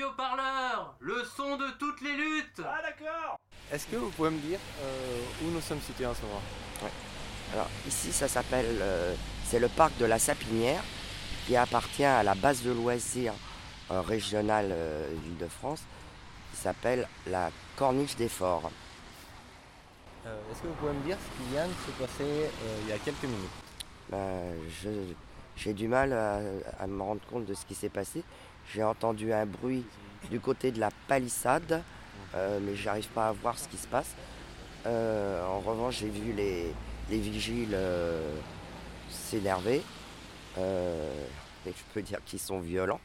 Radio 0.00 0.14
Parleur, 0.16 0.94
le 1.00 1.22
son 1.36 1.58
de 1.58 1.66
toutes 1.78 2.00
les 2.00 2.16
luttes. 2.16 2.62
Ah 2.64 2.78
d'accord 2.82 3.38
Est-ce 3.70 3.86
que 3.86 3.96
vous 3.96 4.08
pouvez 4.08 4.30
me 4.30 4.38
dire 4.38 4.58
euh, 4.82 5.20
où 5.42 5.50
nous 5.50 5.60
sommes 5.60 5.80
situés 5.82 6.06
en 6.06 6.14
ce 6.14 6.22
moment? 6.22 6.40
Alors 7.52 7.68
ici, 7.86 8.10
ça 8.10 8.26
s'appelle, 8.26 8.78
euh, 8.80 9.14
c'est 9.44 9.58
le 9.58 9.68
parc 9.68 9.94
de 9.98 10.06
la 10.06 10.18
Sapinière 10.18 10.82
qui 11.46 11.54
appartient 11.54 12.04
à 12.04 12.22
la 12.22 12.34
base 12.34 12.62
de 12.62 12.72
loisirs 12.72 13.34
euh, 13.90 14.00
régionale 14.00 14.70
euh, 14.72 15.10
d'Île-de-France 15.16 15.82
qui 16.52 16.56
s'appelle 16.56 17.06
la 17.26 17.50
Corniche 17.76 18.16
des 18.16 18.30
Forts. 18.30 18.70
Euh, 20.24 20.40
Est-ce 20.50 20.62
que 20.62 20.66
vous 20.68 20.74
pouvez 20.74 20.92
me 20.92 21.04
dire 21.04 21.18
ce 21.18 21.42
qui 21.42 21.50
vient 21.50 21.66
de 21.66 21.72
se 21.72 21.90
passer 22.02 22.22
euh, 22.22 22.78
il 22.84 22.88
y 22.88 22.92
a 22.92 22.98
quelques 22.98 23.24
minutes? 23.24 23.50
Ben, 24.08 24.54
j'ai 25.56 25.74
du 25.74 25.88
mal 25.88 26.14
à, 26.14 26.40
à 26.82 26.86
me 26.86 27.02
rendre 27.02 27.20
compte 27.30 27.44
de 27.44 27.52
ce 27.52 27.66
qui 27.66 27.74
s'est 27.74 27.90
passé. 27.90 28.24
J'ai 28.74 28.84
entendu 28.84 29.32
un 29.32 29.46
bruit 29.46 29.84
du 30.30 30.38
côté 30.40 30.70
de 30.70 30.78
la 30.78 30.90
palissade, 31.08 31.82
euh, 32.34 32.60
mais 32.62 32.76
j'arrive 32.76 33.08
pas 33.08 33.28
à 33.28 33.32
voir 33.32 33.58
ce 33.58 33.68
qui 33.68 33.76
se 33.76 33.88
passe. 33.88 34.14
Euh, 34.86 35.44
en 35.46 35.60
revanche, 35.60 35.98
j'ai 35.98 36.08
vu 36.08 36.32
les, 36.32 36.72
les 37.10 37.18
vigiles 37.18 37.72
euh, 37.74 38.36
s'énerver. 39.08 39.82
Et 40.58 41.72
je 41.72 41.82
peux 41.94 42.02
dire 42.02 42.18
qu'ils 42.24 42.38
sont 42.38 42.60
violents. 42.60 43.00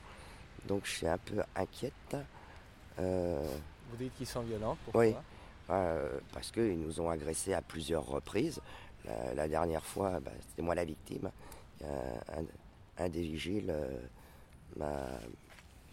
Donc 0.68 0.86
je 0.86 0.92
suis 0.92 1.08
un 1.08 1.18
peu 1.18 1.42
inquiète. 1.56 2.16
Vous 2.98 3.98
dites 3.98 4.16
qu'ils 4.16 4.28
sont 4.28 4.42
violents, 4.42 4.78
pourquoi 4.84 5.02
Oui. 5.06 5.16
parce 5.68 6.52
qu'ils 6.52 6.80
nous 6.80 7.00
ont 7.02 7.10
agressés 7.10 7.54
à 7.54 7.62
plusieurs 7.62 8.06
reprises. 8.06 8.62
La, 9.06 9.34
la 9.36 9.48
dernière 9.48 9.86
fois, 9.86 10.20
bah, 10.20 10.32
c'était 10.50 10.62
moi 10.62 10.74
la 10.76 10.86
victime. 10.86 11.30
Un, 11.84 12.44
un 13.04 13.10
des 13.10 13.22
vigiles 13.22 13.70
euh, 13.70 14.00
m'a 14.78 15.20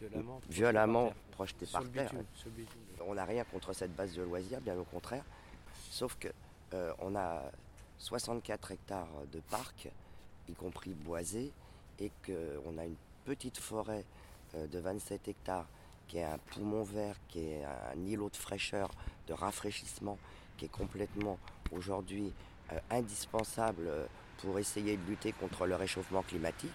Violemment 0.09 0.41
violemment 0.49 1.13
projeté 1.31 1.67
par 1.67 1.89
terre. 1.91 2.13
bitume. 2.47 2.67
On 3.07 3.15
n'a 3.15 3.25
rien 3.25 3.45
contre 3.45 3.73
cette 3.73 3.95
base 3.95 4.15
de 4.15 4.23
loisirs, 4.23 4.61
bien 4.61 4.77
au 4.77 4.85
contraire. 4.85 5.25
Sauf 5.91 6.17
que 6.19 6.29
euh, 6.75 6.93
on 7.01 7.15
a 7.15 7.43
64 7.99 8.73
hectares 8.73 9.09
de 9.33 9.41
parc, 9.51 9.89
y 10.49 10.55
compris 10.55 10.93
boisés, 10.93 11.53
et 12.01 12.11
qu'on 12.27 12.79
a 12.79 12.85
une 12.85 12.97
petite 13.25 13.59
forêt 13.59 14.05
euh, 14.57 14.67
de 14.67 14.79
27 14.79 15.29
hectares 15.29 15.67
qui 16.09 16.19
est 16.19 16.25
un 16.25 16.39
poumon 16.39 16.83
vert, 16.83 17.17
qui 17.29 17.41
est 17.41 17.65
un 17.65 18.07
îlot 18.07 18.29
de 18.29 18.37
fraîcheur, 18.37 18.91
de 19.29 19.35
rafraîchissement, 19.35 20.19
qui 20.59 20.65
est 20.65 20.73
complètement 20.73 21.39
aujourd'hui 21.71 22.33
euh, 22.73 22.79
indispensable 22.91 23.89
pour 24.39 24.59
essayer 24.59 24.97
de 24.97 25.03
lutter 25.09 25.33
contre 25.33 25.67
le 25.67 25.77
réchauffement 25.77 26.23
climatique. 26.23 26.71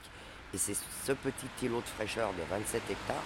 Et 0.54 0.58
c'est 0.58 0.76
ce 1.06 1.12
petit 1.12 1.48
îlot 1.62 1.82
de 1.82 1.88
fraîcheur 1.88 2.32
de 2.34 2.44
27 2.50 2.82
hectares 2.90 3.24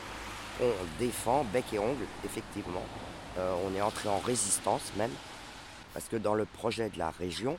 qu'on 0.58 0.72
défend 1.00 1.44
bec 1.46 1.66
et 1.74 1.80
ongle, 1.80 2.06
effectivement. 2.26 2.84
Euh, 3.38 3.56
on 3.66 3.76
est 3.76 3.82
entré 3.82 4.10
en 4.10 4.20
résistance 4.20 4.92
même, 4.98 5.12
parce 5.94 6.08
que 6.08 6.18
dans 6.18 6.34
le 6.34 6.46
projet 6.46 6.90
de 6.90 6.98
la 6.98 7.12
région, 7.12 7.58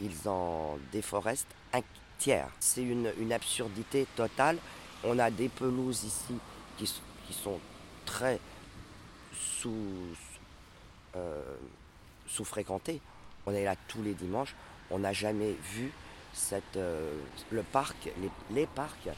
ils 0.00 0.28
en 0.28 0.78
déforestent 0.92 1.54
un 1.72 1.80
tiers. 2.18 2.48
C'est 2.60 2.82
une, 2.82 3.32
absurdité 3.32 4.06
totale. 4.16 4.58
On 5.04 5.18
a 5.18 5.30
des 5.30 5.48
pelouses 5.48 6.04
ici 6.04 6.34
qui 6.76 7.32
sont 7.32 7.58
très 8.04 8.38
sous, 9.32 9.72
euh, 11.16 11.42
sous-fréquentées. 12.26 13.00
On 13.46 13.52
est 13.52 13.64
là 13.64 13.76
tous 13.88 14.02
les 14.02 14.14
dimanches. 14.14 14.54
On 14.90 14.98
n'a 14.98 15.12
jamais 15.12 15.56
vu 15.72 15.92
cette, 16.36 16.76
euh, 16.76 17.10
le 17.50 17.62
parc, 17.62 17.96
les, 18.20 18.30
les 18.54 18.66
parcs 18.66 19.08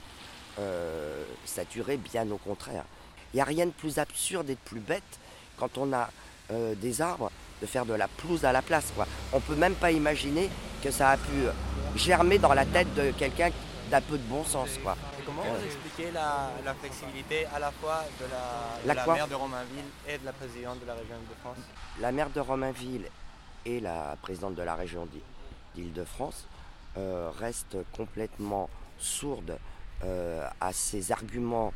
euh, 0.58 1.24
saturés, 1.44 1.96
bien 1.96 2.30
au 2.30 2.38
contraire. 2.38 2.84
Il 3.32 3.36
n'y 3.36 3.40
a 3.42 3.44
rien 3.44 3.66
de 3.66 3.72
plus 3.72 3.98
absurde 3.98 4.48
et 4.48 4.54
de 4.54 4.60
plus 4.64 4.80
bête 4.80 5.02
quand 5.58 5.76
on 5.78 5.92
a 5.92 6.08
euh, 6.50 6.74
des 6.74 7.02
arbres 7.02 7.30
de 7.60 7.66
faire 7.66 7.84
de 7.84 7.92
la 7.94 8.08
pelouse 8.08 8.44
à 8.44 8.52
la 8.52 8.62
place. 8.62 8.92
Quoi. 8.94 9.06
On 9.32 9.40
peut 9.40 9.56
même 9.56 9.74
pas 9.74 9.90
imaginer 9.90 10.48
que 10.82 10.90
ça 10.90 11.10
a 11.10 11.16
pu 11.16 11.46
germer 11.96 12.38
dans 12.38 12.54
la 12.54 12.64
tête 12.64 12.92
de 12.94 13.10
quelqu'un 13.10 13.50
d'un 13.90 14.00
peu 14.00 14.16
de 14.16 14.22
bon 14.24 14.44
sens. 14.44 14.70
Quoi. 14.82 14.96
Et 15.20 15.24
comment 15.24 15.42
vous 15.42 15.64
expliquez 15.64 16.10
la, 16.12 16.50
la 16.64 16.74
flexibilité 16.74 17.46
à 17.46 17.58
la 17.58 17.72
fois 17.72 18.04
de 18.20 18.26
la, 18.86 18.94
de 19.04 19.10
maire 19.10 19.28
de 19.28 19.34
Romainville 19.34 19.84
et 20.08 20.18
de 20.18 20.24
la 20.24 20.32
présidente 20.32 20.80
de 20.80 20.86
la 20.86 20.94
région 20.94 21.16
de 21.28 21.34
France 21.42 21.56
La 22.00 22.12
maire 22.12 22.30
de 22.30 22.40
Romainville 22.40 23.06
et 23.66 23.80
la 23.80 24.16
présidente 24.22 24.54
de 24.54 24.62
la 24.62 24.74
région 24.76 25.06
d'Île- 25.06 25.20
d'Île-de-France 25.74 26.46
euh, 26.98 27.30
restent 27.38 27.78
complètement 27.96 28.68
sourdes 28.98 29.56
euh, 30.04 30.46
à 30.60 30.72
ces 30.72 31.12
arguments 31.12 31.72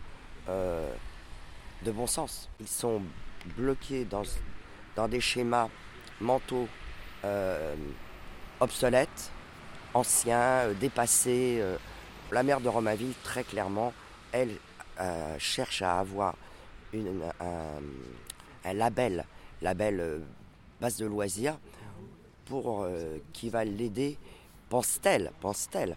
euh, 0.49 0.93
de 1.85 1.93
bon 1.93 2.07
sens. 2.07 2.49
Ils 2.61 2.69
sont 2.69 3.01
bloqués 3.57 4.05
dans, 4.05 4.23
des 5.09 5.21
schémas 5.21 5.69
mentaux 6.21 6.69
euh, 7.25 7.75
obsolètes, 8.61 9.31
anciens, 9.95 10.73
dépassés. 10.81 11.63
La 12.31 12.43
maire 12.43 12.61
de 12.61 12.69
Romainville, 12.69 13.15
très 13.23 13.45
clairement, 13.45 13.93
elle 14.33 14.57
cherche 15.39 15.83
à 15.83 15.99
avoir 15.99 16.35
une- 16.93 17.31
un, 17.41 17.83
un 18.65 18.73
label, 18.75 19.25
label 19.61 20.23
base 20.81 20.97
de 20.97 21.07
loisirs, 21.07 21.59
qui 23.33 23.51
va 23.51 23.65
l'aider, 23.65 24.19
pense-t-elle, 24.77 25.31
pense-t-elle, 25.43 25.97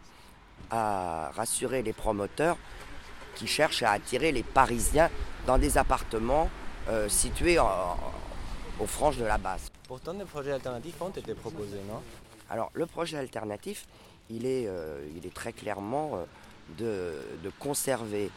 à 0.70 1.32
rassurer 1.34 1.82
les 1.82 1.94
promoteurs 1.94 2.58
qui 3.36 3.48
cherchent 3.48 3.84
à 3.84 3.92
attirer 3.92 4.34
les 4.34 4.44
Parisiens 4.44 5.10
dans 5.48 5.58
des 5.58 5.78
appartements 5.78 6.50
euh, 6.90 7.08
situés 7.08 7.58
en- 7.58 7.66
en- 7.68 7.98
aux 8.82 8.86
franges 8.86 9.16
de 9.18 9.24
la 9.24 9.38
base. 9.38 9.72
Pourtant, 9.88 10.14
des 10.14 10.26
projets 10.26 10.52
alternatifs 10.52 11.02
ont 11.02 11.10
été 11.22 11.34
proposés, 11.36 11.80
non? 11.88 12.02
Alors 12.50 12.70
le 12.74 12.86
projet 12.86 13.18
alternatif, 13.18 13.86
il 14.30 14.46
est, 14.46 14.66
euh, 14.68 15.08
il 15.16 15.26
est 15.26 15.34
très 15.34 15.54
clairement 15.54 16.08
euh, 16.16 16.26
de, 16.82 16.94
de 17.46 17.50
conserver 17.58 18.30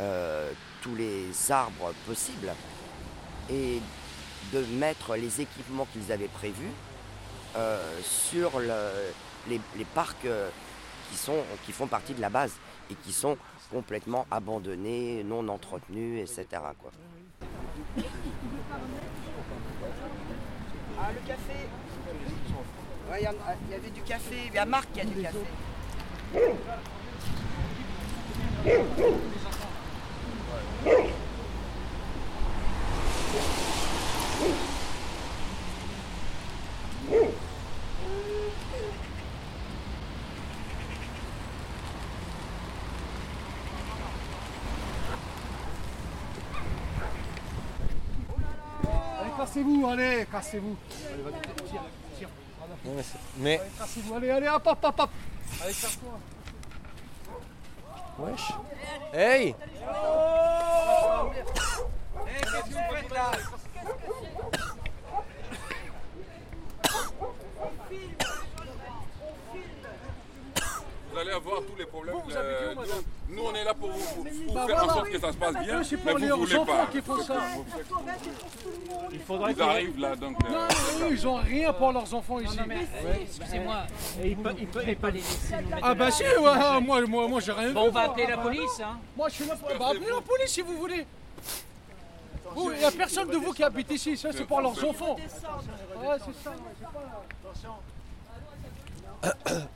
euh, 0.00 0.50
tous 0.82 0.96
les 0.96 1.26
arbres 1.52 1.92
possibles 2.08 2.52
et 3.48 3.80
de 4.52 4.60
mettre 4.84 5.14
les 5.14 5.40
équipements 5.40 5.86
qu'ils 5.92 6.10
avaient 6.10 6.34
prévus 6.42 6.72
sur 8.02 8.58
le- 8.58 9.12
les, 9.48 9.84
parcs 9.94 10.24
euh, 10.24 10.48
qui, 11.64 11.72
font 11.72 11.86
partie 11.86 12.14
de 12.14 12.20
la 12.20 12.30
base 12.30 12.52
et 12.90 12.94
qui 12.94 13.12
sont 13.12 13.36
complètement 13.70 14.26
abandonnés, 14.30 15.24
non 15.24 15.48
entretenus, 15.48 16.20
etc. 16.20 16.62
Ah, 20.98 21.12
le 21.12 21.28
café 21.28 21.68
il 23.14 23.20
y, 23.20 23.72
y 23.72 23.74
avait 23.74 23.90
du 23.90 24.02
café. 24.02 24.36
Il 24.48 24.54
y 24.54 24.58
a 24.58 24.66
Marc 24.66 24.90
qui 24.92 25.00
a 25.00 25.04
du 25.04 25.22
café. 25.22 25.38
Allez, 49.56 49.64
cassez-vous, 49.64 49.86
allez, 49.86 50.26
cassez-vous. 50.30 50.76
Mais 52.84 53.02
c'est- 53.02 53.18
Mais, 53.38 53.58
Allez, 53.58 53.70
cassez-vous, 53.78 54.14
allez, 54.14 54.30
allez, 54.30 54.48
hop, 54.48 54.66
hop, 54.66 54.78
hop, 54.84 55.00
hop. 55.00 55.10
Allez, 55.62 55.72
casse-toi. 55.72 56.18
wesh 58.18 58.52
Hey 59.14 59.54
Vous 62.36 63.75
allez 71.18 71.30
avoir 71.32 71.58
tous 71.62 71.76
les 71.78 71.86
problèmes. 71.86 72.14
Vous, 72.14 72.22
vous 72.22 72.36
euh, 72.36 72.74
où, 72.74 72.80
nous, 73.30 73.36
nous, 73.36 73.42
on 73.44 73.54
est 73.54 73.64
là 73.64 73.74
pour 73.74 73.90
vous, 73.90 74.22
pour, 74.24 74.24
pour 74.46 74.54
Bah 74.54 74.66
faire 74.66 74.84
en 74.84 74.88
sorte 74.94 75.08
que 75.10 75.18
ça 75.20 75.32
se 75.32 75.36
passe 75.36 75.54
bien. 75.64 75.82
C'est 75.82 75.96
mais 76.04 76.10
pour 76.10 76.18
les 76.18 76.28
vous 76.30 76.36
voulez 76.40 76.56
enfants 76.56 76.76
pas. 76.76 76.86
qui 76.92 77.00
font 77.00 77.20
ça. 77.22 77.34
Il 79.12 79.20
faudrait 79.20 79.52
Ils 79.52 79.62
arrivent 79.62 79.98
là, 80.00 80.16
donc. 80.16 80.36
euh, 80.44 80.50
Non, 80.52 80.66
eux, 81.06 81.08
ils 81.12 81.26
ont 81.28 81.34
rien 81.36 81.72
pour 81.72 81.92
leurs 81.92 82.14
enfants 82.14 82.40
ici. 82.40 82.58
Excusez-moi, 83.22 83.76
il 84.24 84.36
peut, 84.36 84.54
il 84.58 84.66
peut 84.66 84.94
pas 84.94 85.10
les 85.10 85.18
laisser 85.18 85.54
Ah 85.82 85.94
bah 85.94 86.10
si, 86.10 86.22
ouais, 86.22 86.80
moi, 86.80 87.00
moi, 87.06 87.28
moi 87.28 87.40
j'ai 87.40 87.52
rien 87.52 87.72
Bon, 87.72 87.82
vu, 87.84 87.88
on 87.88 87.92
va 87.92 88.00
appeler 88.02 88.26
la 88.26 88.38
police, 88.38 88.80
hein. 88.80 88.98
Moi 89.16 89.28
je 89.28 89.34
suis 89.34 89.46
là 89.46 89.56
pour... 89.56 89.68
Bah 89.78 89.88
appelez 89.90 90.06
la 90.10 90.20
police 90.20 90.50
si 90.50 90.62
vous 90.62 90.76
voulez. 90.76 91.06
Vous, 92.54 92.72
Il 92.72 92.78
n'y 92.78 92.84
a 92.84 92.90
personne 92.90 93.28
de 93.28 93.36
vous 93.36 93.52
qui 93.52 93.62
habite 93.62 93.90
ici, 93.90 94.16
ça 94.16 94.30
c'est 94.32 94.44
pour 94.44 94.60
leurs 94.60 94.82
enfants. 94.84 95.16
Ouais, 95.16 96.16
c'est 96.24 96.34
ça. 96.42 96.54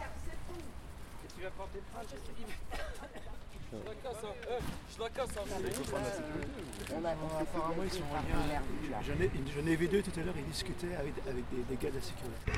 sors 5.33 5.45
du 5.45 5.51
nuage. 5.51 5.91
Apparemment, 7.39 7.83
ils 7.83 7.91
sont 7.91 8.03
en 8.03 8.15
lien. 8.15 8.61
J'en 9.55 9.67
ai, 9.67 9.75
vu 9.75 9.87
deux 9.87 10.01
tout 10.01 10.19
à 10.19 10.23
l'heure, 10.23 10.33
ils 10.37 10.45
discutaient 10.45 10.95
avec, 10.95 11.13
avec 11.27 11.43
des, 11.49 11.63
des 11.63 11.75
gars 11.81 11.89
de 11.89 11.95
la 11.95 12.01
sécurité. 12.01 12.51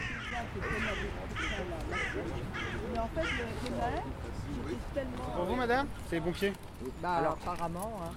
Mais 2.94 3.00
en 3.00 3.08
fait, 3.08 3.22
le 3.22 3.66
Kémaël, 3.66 4.04
c'était 4.36 4.78
tellement. 4.94 5.36
Pour 5.36 5.46
vous, 5.46 5.56
madame 5.56 5.88
C'est 6.10 6.16
les 6.16 6.22
pompiers 6.22 6.54
Bah, 7.02 7.38
apparemment. 7.42 8.02
Hein. 8.04 8.12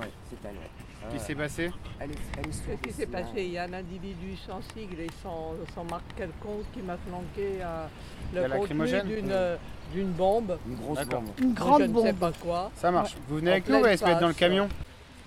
Ouais, 0.00 0.10
c'est 0.28 0.48
elle. 0.48 0.56
ouais. 0.56 0.70
Qu'est-ce 1.10 1.20
qui 1.22 1.26
s'est 1.26 1.34
passé 1.34 1.70
Qu'est-ce 1.98 2.88
qui 2.88 2.92
s'est 2.92 3.06
passé 3.06 3.42
Il 3.44 3.52
y 3.52 3.58
a 3.58 3.64
un 3.64 3.72
individu 3.72 4.36
sans 4.36 4.60
sigle 4.74 5.00
et 5.00 5.10
sans, 5.22 5.54
sans 5.74 5.84
marque 5.84 6.14
quelconque 6.16 6.70
qui 6.72 6.82
m'a 6.82 6.96
flanqué 6.96 7.58
euh, 7.60 7.86
La 8.34 8.42
le 8.42 8.48
contenu 8.48 8.78
lacrymogène 8.78 9.06
d'une 9.06 9.30
euh, 9.30 9.56
d'une 9.92 10.12
bombe. 10.12 10.58
Une 10.68 10.76
grosse 10.76 10.98
D'accord. 10.98 11.22
bombe. 11.22 11.32
Une 11.38 11.50
Je 11.50 11.54
grande 11.54 11.82
ne 11.82 11.86
sais 11.86 11.92
bombe. 12.12 12.16
pas 12.16 12.32
quoi. 12.32 12.70
Ça 12.76 12.90
marche. 12.90 13.14
Vous 13.28 13.36
venez 13.36 13.50
En 13.50 13.52
avec 13.52 13.68
nous 13.68 13.74
ou 13.74 13.78
pleine 13.78 13.88
allez 13.88 13.96
se 13.96 14.04
mettre 14.04 14.20
dans 14.20 14.28
le 14.28 14.34
camion? 14.34 14.68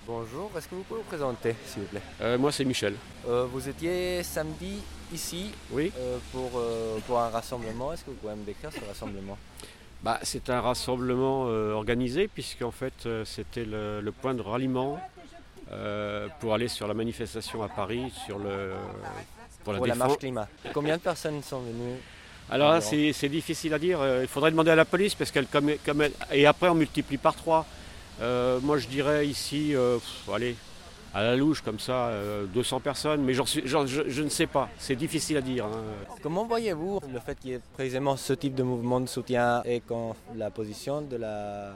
Bonjour, 0.06 0.50
est-ce 0.56 0.66
que 0.66 0.74
vous 0.74 0.82
pouvez 0.82 1.00
vous 1.00 1.06
présenter, 1.06 1.54
s'il 1.66 1.82
vous 1.82 1.88
plaît? 1.88 2.02
Euh, 2.20 2.36
moi, 2.38 2.50
c'est 2.50 2.64
Michel. 2.64 2.94
Euh, 3.28 3.46
Vous 3.52 3.68
étiez 3.68 4.22
samedi 4.24 4.82
ici 5.12 5.52
Oui. 5.70 5.92
euh, 5.98 6.18
pour, 6.32 6.50
euh, 6.56 6.98
pour 7.06 7.20
un 7.20 7.28
rassemblement. 7.28 7.92
Est-ce 7.92 8.04
que 8.04 8.10
vous 8.10 8.16
pouvez 8.16 8.34
me 8.34 8.44
décrire 8.44 8.70
ce 8.72 8.84
rassemblement? 8.88 9.38
Bah, 10.02 10.18
c'est 10.22 10.48
un 10.50 10.60
rassemblement 10.60 11.44
euh, 11.48 11.74
organisé, 11.74 12.26
puisqu'en 12.26 12.70
fait, 12.72 12.94
euh, 13.06 13.24
c'était 13.24 13.64
le, 13.64 14.00
le 14.00 14.12
point 14.12 14.34
de 14.34 14.42
ralliement 14.42 14.98
euh, 15.70 16.26
pour 16.40 16.54
aller 16.54 16.68
sur 16.68 16.88
la 16.88 16.94
manifestation 16.94 17.62
à 17.62 17.68
Paris 17.68 18.10
sur 18.26 18.38
le, 18.38 18.72
pour 19.62 19.74
la 19.74 19.78
Pour 19.78 19.86
la 19.86 19.94
marche 19.94 20.16
climat. 20.18 20.48
Combien 20.72 20.96
de 20.96 21.02
personnes 21.02 21.40
sont 21.42 21.60
venues 21.60 21.98
Alors 22.50 22.72
là, 22.72 22.80
c'est 22.80 23.28
difficile 23.28 23.74
à 23.74 23.78
dire. 23.78 24.00
Euh, 24.00 24.20
Il 24.22 24.28
faudrait 24.28 24.50
demander 24.50 24.70
à 24.70 24.76
la 24.76 24.84
police, 24.84 25.14
parce 25.14 25.30
qu'elle 25.30 25.46
comme, 25.46 25.70
comme 25.84 26.02
elle- 26.02 26.12
et 26.32 26.46
après 26.46 26.68
on 26.68 26.74
multiplie 26.74 27.16
par 27.18 27.34
trois. 27.34 27.64
Euh, 28.20 28.58
moi, 28.62 28.76
je 28.78 28.86
dirais 28.88 29.26
ici, 29.26 29.74
euh, 29.74 29.96
pff, 29.96 30.34
allez, 30.34 30.54
à 31.14 31.22
la 31.22 31.36
louche 31.36 31.62
comme 31.62 31.78
ça, 31.80 32.08
euh, 32.08 32.44
200 32.46 32.80
personnes, 32.80 33.22
mais 33.22 33.32
je, 33.34 33.42
je 33.64 34.22
ne 34.22 34.28
sais 34.28 34.46
pas. 34.46 34.68
C'est 34.78 34.96
difficile 34.96 35.36
à 35.38 35.40
dire. 35.40 35.64
hein. 35.64 35.82
Comment 36.22 36.44
voyez-vous 36.46 37.00
le 37.12 37.18
fait 37.20 37.38
qu'il 37.38 37.50
y 37.50 37.54
ait 37.54 37.60
précisément 37.74 38.16
ce 38.16 38.32
type 38.34 38.54
de 38.54 38.62
mouvement 38.62 39.00
de 39.00 39.06
soutien 39.08 39.62
et 39.64 39.80
quand 39.80 40.14
la 40.36 40.50
position 40.50 41.00
de 41.00 41.16
la, 41.16 41.70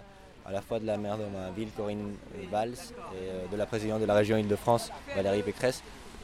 à 0.47 0.53
la 0.53 0.61
fois 0.61 0.79
de 0.79 0.87
la 0.87 0.99
maire 0.99 1.17
de 1.17 1.25
ma 1.25 1.51
ville, 1.57 1.69
Corinne 1.77 2.13
Valls, 2.53 2.75
et 3.15 3.51
de 3.51 3.57
la 3.57 3.67
présidente 3.67 4.01
de 4.03 4.07
la 4.07 4.15
région 4.15 4.37
Île-de-France, 4.37 4.91
Valérie 5.17 5.43
Pécresse, 5.43 5.83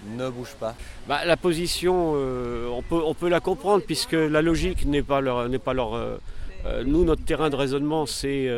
ne 0.08 0.31
bouge 0.31 0.55
pas 0.58 0.75
Bah, 1.08 1.25
la 1.25 1.37
position, 1.37 2.12
euh, 2.17 2.69
on, 2.69 3.14
peut, 3.14 3.29
la 3.29 3.41
comprendre 3.41 3.85
puisque 3.85 4.12
la 4.12 4.43
logique 4.43 4.87
n'est 4.87 5.02
pas 5.02 5.20
leur. 5.20 5.49
N'est 5.49 5.58
pas 5.58 5.75
leur 5.75 5.94
euh, 5.94 6.17
euh, 6.67 6.85
nous, 6.85 7.05
notre 7.05 7.25
terrain 7.25 7.49
de 7.49 7.56
raisonnement, 7.56 8.06
c'est 8.06 8.49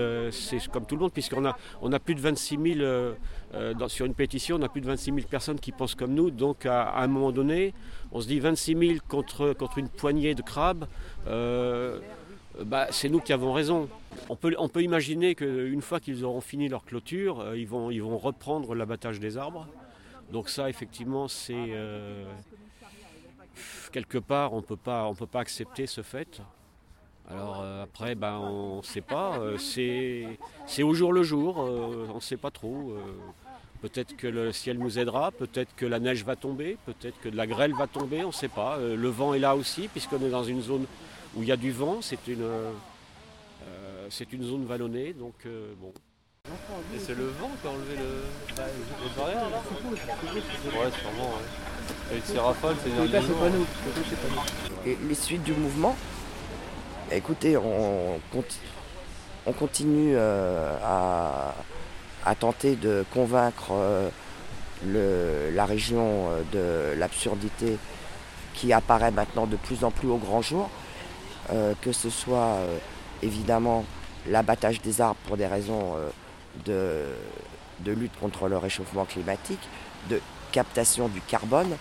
comme 0.72 0.84
tout 0.86 0.96
le 0.96 1.02
monde, 1.02 1.12
puisqu'on 1.12 1.44
a, 1.44 1.56
on 1.82 1.92
a 1.92 1.98
plus 1.98 2.14
de 2.14 2.20
26 2.20 2.58
000, 2.60 2.80
euh, 2.80 3.12
euh, 3.54 3.74
dans- 3.74 3.88
sur 3.88 4.06
une 4.06 4.14
pétition, 4.14 4.56
on 4.58 4.62
a 4.62 4.68
plus 4.68 4.80
de 4.80 4.86
26 4.86 5.12
000 5.12 5.26
personnes 5.28 5.60
qui 5.60 5.72
pensent 5.72 5.94
comme 5.94 6.12
nous. 6.12 6.30
Donc, 6.30 6.66
à, 6.66 6.96
un 6.96 7.06
moment 7.06 7.32
donné, 7.32 7.74
on 8.10 8.20
se 8.20 8.26
dit 8.26 8.40
26 8.40 8.76
000 8.76 8.92
contre, 9.08 9.52
contre 9.52 9.78
une 9.78 9.88
poignée 9.88 10.34
de 10.34 10.42
crabes. 10.42 10.86
bah, 11.26 12.86
c'est 12.90 13.08
nous 13.08 13.20
qui 13.20 13.32
avons 13.32 13.52
raison. 13.52 13.88
On 14.28 14.36
peut, 14.36 14.54
on 14.58 14.68
peut 14.68 14.82
imaginer 14.82 15.34
qu'une 15.34 15.80
fois 15.80 16.00
qu'ils 16.00 16.24
auront 16.24 16.42
fini 16.42 16.68
leur 16.68 16.84
clôture, 16.84 17.54
ils, 17.56 17.66
vont, 17.66 17.90
ils 17.90 18.02
vont 18.02 18.18
reprendre 18.18 18.74
l'abattage 18.74 19.20
des 19.20 19.38
arbres. 19.38 19.66
Donc 20.32 20.48
ça, 20.48 20.70
effectivement, 20.70 21.28
c'est 21.28 21.52
euh, 21.54 22.24
quelque 23.92 24.16
part, 24.16 24.54
on 24.54 24.62
peut 24.62 24.76
pas, 24.76 25.04
on 25.04 25.14
peut 25.14 25.26
pas 25.26 25.40
accepter 25.40 25.86
ce 25.86 26.00
fait. 26.00 26.40
Alors 27.28 27.60
euh, 27.60 27.82
après, 27.82 28.14
ben, 28.14 28.38
on 28.38 28.78
ne 28.78 28.82
sait 28.82 29.02
pas. 29.02 29.38
euh, 29.38 29.58
c'est, 29.58 30.82
au 30.82 30.94
jour 30.94 31.12
le 31.12 31.22
jour. 31.22 31.58
on 31.58 32.14
ne 32.14 32.20
sait 32.20 32.38
pas 32.38 32.50
trop. 32.50 32.96
peut-être 33.82 34.16
que 34.16 34.26
le 34.26 34.52
ciel 34.52 34.78
nous 34.78 34.98
aidera. 34.98 35.32
Peut-être 35.32 35.74
que 35.76 35.84
la 35.84 36.00
neige 36.00 36.24
va 36.24 36.34
tomber. 36.34 36.78
Peut-être 36.86 37.20
que 37.20 37.28
de 37.28 37.36
la 37.36 37.46
grêle 37.46 37.74
va 37.74 37.86
tomber. 37.86 38.24
On 38.24 38.28
ne 38.28 38.32
sait 38.32 38.48
pas. 38.48 38.78
Le 38.78 39.08
vent 39.08 39.34
est 39.34 39.38
là 39.38 39.54
aussi, 39.54 39.88
puisqu'on 39.88 40.24
est 40.24 40.30
dans 40.30 40.44
une 40.44 40.62
zone 40.62 40.86
où 41.36 41.42
il 41.42 41.48
y 41.48 41.52
a 41.52 41.58
du 41.58 41.72
vent. 41.72 42.00
C'est 42.00 42.26
une, 42.26 42.48
c'est 44.08 44.32
une 44.32 44.44
zone 44.44 44.64
vallonnée. 44.64 45.12
Donc 45.12 45.46
bon. 45.78 45.92
Et 46.94 46.98
c'est 46.98 47.14
le 47.14 47.26
vent 47.26 47.50
qui 47.60 47.66
a 47.66 47.70
enlevé 47.70 47.96
le, 47.96 48.24
les 48.56 49.16
barrières 49.16 49.48
là 49.50 49.62
Ouais, 49.64 50.90
sûrement, 51.00 51.30
ouais. 51.30 52.10
Avec 52.10 52.24
ces 52.26 52.38
rafales, 52.38 52.76
c'est 52.84 53.00
En 53.00 53.06
tout 53.06 53.12
cas, 53.12 53.20
c'est 53.26 53.38
pas 53.40 53.48
nous. 53.48 53.66
Et 54.84 54.98
les 55.08 55.14
suites 55.14 55.42
du 55.44 55.52
mouvement, 55.52 55.96
écoutez, 57.10 57.56
on, 57.56 58.18
conti- 58.34 58.58
on 59.46 59.52
continue 59.52 60.14
euh, 60.16 60.76
à, 60.84 61.54
à 62.26 62.34
tenter 62.34 62.76
de 62.76 63.04
convaincre 63.14 63.70
euh, 63.72 64.08
le- 64.86 65.54
la 65.54 65.64
région 65.64 66.28
euh, 66.30 66.92
de 66.94 66.98
l'absurdité 66.98 67.78
qui 68.54 68.72
apparaît 68.72 69.12
maintenant 69.12 69.46
de 69.46 69.56
plus 69.56 69.84
en 69.84 69.90
plus 69.90 70.08
au 70.08 70.16
grand 70.18 70.42
jour, 70.42 70.68
euh, 71.52 71.72
que 71.80 71.92
ce 71.92 72.10
soit 72.10 72.56
euh, 72.58 72.76
évidemment 73.22 73.84
l'abattage 74.28 74.80
des 74.82 75.00
arbres 75.00 75.18
pour 75.26 75.36
des 75.36 75.46
raisons 75.46 75.94
euh, 75.96 76.10
de, 76.64 77.04
de 77.80 77.92
lutte 77.92 78.12
contre 78.20 78.48
le 78.48 78.58
réchauffement 78.58 79.04
climatique, 79.04 79.60
de 80.10 80.20
captation 80.52 81.08
du 81.08 81.20
carbone, 81.20 81.76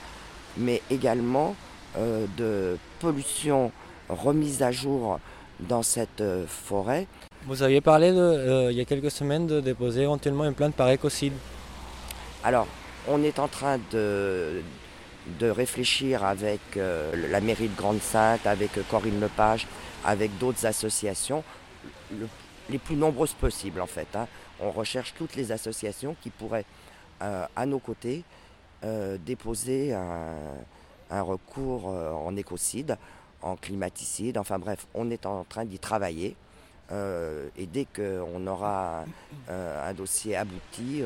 mais 0.58 0.82
également 0.90 1.56
euh, 1.98 2.26
de 2.38 2.78
pollution 3.00 3.72
remise 4.10 4.62
à 4.64 4.72
jour 4.72 5.20
dans 5.60 5.84
cette 5.84 6.22
euh, 6.22 6.46
forêt. 6.48 7.08
Vous 7.48 7.64
aviez 7.64 7.82
parlé 7.82 8.12
de, 8.12 8.18
euh, 8.18 8.72
il 8.72 8.78
y 8.78 8.82
a 8.82 8.86
quelques 8.86 9.12
semaines 9.12 9.48
de 9.48 9.60
déposer 9.62 10.02
éventuellement 10.02 10.46
une 10.46 10.54
plainte 10.54 10.76
par 10.76 10.90
écocide. 10.90 11.34
Alors, 12.44 12.68
on 13.08 13.24
est 13.24 13.40
en 13.40 13.48
train 13.48 13.80
de, 13.92 14.62
de 15.40 15.50
réfléchir 15.50 16.24
avec 16.24 16.60
la 16.76 17.42
mairie 17.42 17.68
de 17.68 17.76
Grande-Sainte, 17.76 18.46
avec 18.46 18.72
Corinne 18.90 19.20
Lepage, 19.20 19.68
avec 20.06 20.38
d'autres 20.38 20.66
associations, 20.66 21.44
le- 22.12 22.28
les 22.70 22.78
plus 22.78 22.96
nombreuses 22.96 23.34
possibles 23.34 23.82
en 23.82 23.88
fait. 23.88 24.08
hein. 24.16 24.28
On 24.62 24.72
recherche 24.72 25.13
toutes 25.18 25.36
les 25.36 25.51
associations 25.51 26.15
qui 26.22 26.30
pourraient, 26.30 26.65
euh, 27.22 27.46
à 27.56 27.65
nos 27.65 27.80
côtés, 27.80 28.24
euh, 28.84 29.18
déposer 29.18 29.94
un, 29.94 31.22
recours 31.22 31.89
euh, 31.89 32.12
en 32.12 32.36
écocide, 32.38 32.98
en 33.41 33.56
climaticide, 33.58 34.38
enfin 34.38 34.60
bref, 34.60 34.86
on 34.94 35.10
est 35.10 35.25
en 35.25 35.44
train 35.44 35.65
d'y 35.65 35.80
travailler. 35.80 36.36
Et 37.58 37.68
dès 37.68 37.86
qu'on 37.86 38.46
aura 38.48 39.06
un 39.50 39.94
dossier 39.94 40.36
abouti, 40.36 41.01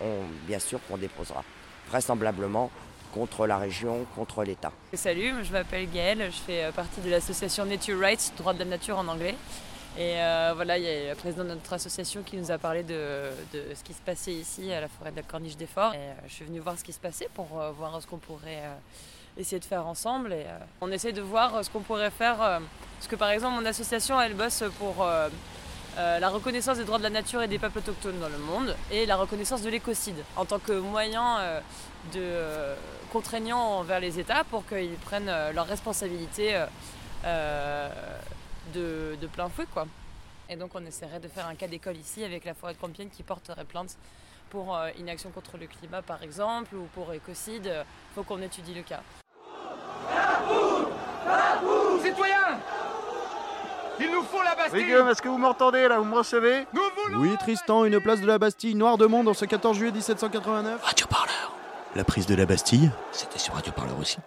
on- 0.00 0.46
bien 0.46 0.60
sûr 0.60 0.78
qu'on 0.86 0.96
déposera. 0.98 1.42
Vraisemblablement 1.88 2.70
contre 3.12 3.48
la 3.48 3.58
région, 3.58 4.06
contre 4.14 4.44
l'État. 4.44 4.70
Salut, 4.94 5.32
je 5.42 5.50
m'appelle 5.50 5.90
Gaëlle, 5.90 6.30
je 6.30 6.36
fais 6.38 6.70
partie 6.76 7.00
de 7.00 7.10
l'association 7.10 7.64
Nature 7.64 7.98
Rights, 7.98 8.32
droit 8.36 8.52
de 8.54 8.60
la 8.60 8.66
nature 8.66 8.98
en 8.98 9.08
anglais. 9.08 9.34
Et 9.98 10.14
euh, 10.16 10.52
voilà, 10.54 10.78
il 10.78 10.84
y 10.84 10.88
a 10.88 11.08
la 11.08 11.14
présidente 11.14 11.48
de 11.48 11.54
notre 11.54 11.72
association 11.72 12.22
qui 12.22 12.36
nous 12.36 12.50
a 12.50 12.58
parlé 12.58 12.82
de, 12.82 13.24
ce 13.52 13.82
qui 13.82 13.92
se 13.92 14.00
passait 14.00 14.32
ici 14.32 14.72
à 14.72 14.80
la 14.80 14.88
forêt 14.88 15.10
de 15.10 15.16
la 15.16 15.22
Corniche 15.22 15.56
des 15.56 15.66
Forts. 15.66 15.94
Et 15.94 15.98
euh, 15.98 16.12
je 16.28 16.32
suis 16.32 16.44
venue 16.44 16.60
voir 16.60 16.78
ce 16.78 16.84
qui 16.84 16.92
se 16.92 17.00
passait 17.00 17.28
pour 17.34 17.60
euh, 17.60 17.72
voir 17.72 18.00
ce 18.00 18.06
qu'on 18.06 18.18
pourrait 18.18 18.62
essayer 19.36 19.58
de 19.58 19.64
faire 19.64 19.86
ensemble. 19.86 20.32
Et 20.32 20.46
on 20.80 20.90
essaie 20.92 21.12
de 21.12 21.20
voir 21.20 21.64
ce 21.64 21.70
qu'on 21.70 21.80
pourrait 21.80 22.10
faire. 22.10 22.36
parce 22.36 23.08
que 23.08 23.16
par 23.16 23.30
exemple, 23.30 23.60
mon 23.60 23.66
association, 23.66 24.20
elle 24.20 24.34
bosse 24.34 24.62
pour 24.78 25.06
la 25.96 26.28
reconnaissance 26.28 26.78
des 26.78 26.84
droits 26.84 26.98
de 26.98 27.02
la 27.02 27.10
nature 27.10 27.42
et 27.42 27.48
des 27.48 27.58
peuples 27.58 27.78
autochtones 27.78 28.20
dans 28.20 28.28
le 28.28 28.38
monde 28.38 28.76
et 28.90 29.06
la 29.06 29.16
reconnaissance 29.16 29.62
de 29.62 29.70
l'écocide 29.70 30.16
en 30.36 30.44
tant 30.44 30.58
que 30.58 30.72
moyen 30.72 31.38
de 32.14 32.74
contraignant 33.12 33.60
envers 33.78 34.00
les 34.00 34.18
États 34.18 34.44
pour 34.44 34.66
qu'ils 34.66 34.96
prennent 35.04 35.32
leurs 35.52 35.66
responsabilités 35.66 36.64
de, 38.70 39.16
de 39.20 39.26
plein 39.26 39.48
fouet 39.48 39.66
quoi. 39.72 39.86
Et 40.48 40.56
donc 40.56 40.70
on 40.74 40.84
essaierait 40.84 41.20
de 41.20 41.28
faire 41.28 41.46
un 41.46 41.54
cas 41.54 41.68
d'école 41.68 41.96
ici 41.96 42.24
avec 42.24 42.44
la 42.44 42.54
forêt 42.54 42.74
de 42.74 42.78
Compiègne 42.78 43.08
qui 43.08 43.22
porterait 43.22 43.64
plainte 43.64 43.96
pour 44.50 44.74
euh, 44.76 44.90
inaction 44.98 45.30
contre 45.30 45.56
le 45.58 45.66
climat 45.66 46.02
par 46.02 46.22
exemple 46.22 46.74
ou 46.74 46.88
pour 46.94 47.12
écocide. 47.12 47.66
Il 47.66 48.14
faut 48.14 48.22
qu'on 48.24 48.42
étudie 48.42 48.74
le 48.74 48.82
cas. 48.82 49.02
Citoyens 52.02 52.58
Il 54.00 54.10
nous 54.10 54.22
faut 54.22 54.42
la 54.42 54.54
Bastille 54.54 54.80
Oui, 54.80 54.84
Guillaume, 54.86 55.08
est-ce 55.08 55.22
que 55.22 55.28
vous 55.28 55.38
m'entendez 55.38 55.86
là? 55.86 55.98
Vous 55.98 56.04
me 56.04 56.16
recevez? 56.16 56.66
Oui, 57.16 57.36
Tristan, 57.38 57.84
une 57.84 58.00
place 58.00 58.20
de 58.20 58.26
la 58.26 58.38
Bastille, 58.38 58.74
noir 58.74 58.96
de 58.98 59.06
monde, 59.06 59.28
en 59.28 59.34
ce 59.34 59.44
14 59.44 59.76
juillet 59.76 59.92
1789. 59.92 60.82
Radio 60.82 61.06
Parleur. 61.06 61.52
La 61.94 62.04
prise 62.04 62.26
de 62.26 62.34
la 62.34 62.46
Bastille, 62.46 62.90
c'était 63.12 63.38
sur 63.38 63.54
Radio 63.54 63.72
Parleur 63.72 63.98
aussi. 63.98 64.18